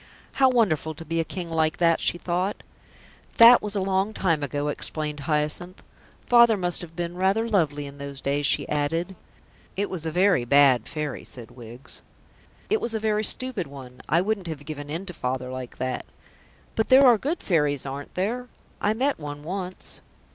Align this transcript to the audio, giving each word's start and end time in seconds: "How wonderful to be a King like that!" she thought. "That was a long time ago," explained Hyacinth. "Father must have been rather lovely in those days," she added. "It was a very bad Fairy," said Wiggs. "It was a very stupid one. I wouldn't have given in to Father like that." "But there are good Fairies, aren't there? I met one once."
"How 0.31 0.49
wonderful 0.49 0.95
to 0.95 1.05
be 1.05 1.19
a 1.19 1.23
King 1.23 1.51
like 1.51 1.77
that!" 1.77 2.01
she 2.01 2.17
thought. 2.17 2.63
"That 3.37 3.61
was 3.61 3.75
a 3.75 3.81
long 3.81 4.15
time 4.15 4.41
ago," 4.41 4.67
explained 4.67 5.19
Hyacinth. 5.19 5.83
"Father 6.25 6.57
must 6.57 6.81
have 6.81 6.95
been 6.95 7.13
rather 7.15 7.47
lovely 7.47 7.85
in 7.85 7.99
those 7.99 8.19
days," 8.19 8.47
she 8.47 8.67
added. 8.67 9.15
"It 9.77 9.91
was 9.91 10.07
a 10.07 10.11
very 10.11 10.43
bad 10.43 10.87
Fairy," 10.87 11.23
said 11.23 11.51
Wiggs. 11.51 12.01
"It 12.67 12.81
was 12.81 12.95
a 12.95 12.99
very 12.99 13.23
stupid 13.23 13.67
one. 13.67 14.01
I 14.09 14.21
wouldn't 14.21 14.47
have 14.47 14.65
given 14.65 14.89
in 14.89 15.05
to 15.05 15.13
Father 15.13 15.51
like 15.51 15.77
that." 15.77 16.07
"But 16.73 16.87
there 16.87 17.05
are 17.05 17.19
good 17.19 17.43
Fairies, 17.43 17.85
aren't 17.85 18.15
there? 18.15 18.47
I 18.81 18.95
met 18.95 19.19
one 19.19 19.43
once." 19.43 20.01